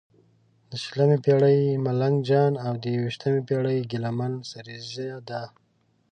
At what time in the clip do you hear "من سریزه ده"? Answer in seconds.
4.17-5.43